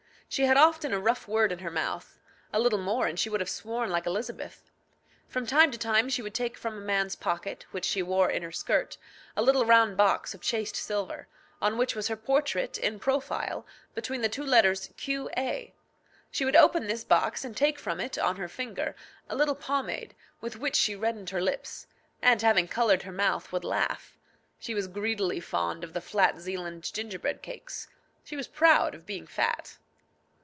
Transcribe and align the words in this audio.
She 0.31 0.45
had 0.45 0.55
often 0.55 0.93
a 0.93 0.97
rough 1.01 1.27
word 1.27 1.51
in 1.51 1.59
her 1.59 1.69
mouth; 1.69 2.17
a 2.53 2.59
little 2.61 2.79
more, 2.79 3.05
and 3.05 3.19
she 3.19 3.29
would 3.29 3.41
have 3.41 3.49
sworn 3.49 3.89
like 3.89 4.05
Elizabeth. 4.05 4.71
From 5.27 5.45
time 5.45 5.71
to 5.71 5.77
time 5.77 6.07
she 6.07 6.21
would 6.21 6.33
take 6.33 6.57
from 6.57 6.77
a 6.77 6.85
man's 6.85 7.17
pocket, 7.17 7.65
which 7.71 7.83
she 7.83 8.01
wore 8.01 8.29
in 8.29 8.41
her 8.41 8.49
skirt, 8.53 8.97
a 9.35 9.41
little 9.41 9.65
round 9.65 9.97
box, 9.97 10.33
of 10.33 10.39
chased 10.39 10.77
silver, 10.77 11.27
on 11.61 11.77
which 11.77 11.97
was 11.97 12.07
her 12.07 12.15
portrait, 12.15 12.77
in 12.77 12.97
profile, 12.97 13.65
between 13.93 14.21
the 14.21 14.29
two 14.29 14.45
letters 14.45 14.91
Q.A.; 14.95 15.73
she 16.31 16.45
would 16.45 16.55
open 16.55 16.87
this 16.87 17.03
box, 17.03 17.43
and 17.43 17.57
take 17.57 17.77
from 17.77 17.99
it, 17.99 18.17
on 18.17 18.37
her 18.37 18.47
finger, 18.47 18.95
a 19.27 19.35
little 19.35 19.53
pomade, 19.53 20.15
with 20.39 20.55
which 20.55 20.77
she 20.77 20.95
reddened 20.95 21.31
her 21.31 21.41
lips, 21.41 21.87
and, 22.21 22.41
having 22.41 22.69
coloured 22.69 23.01
her 23.03 23.11
mouth, 23.11 23.51
would 23.51 23.65
laugh. 23.65 24.17
She 24.59 24.73
was 24.73 24.87
greedily 24.87 25.41
fond 25.41 25.83
of 25.83 25.91
the 25.91 25.99
flat 25.99 26.39
Zealand 26.39 26.93
gingerbread 26.93 27.41
cakes. 27.41 27.89
She 28.23 28.37
was 28.37 28.47
proud 28.47 28.95
of 28.95 29.05
being 29.05 29.27
fat. 29.27 29.77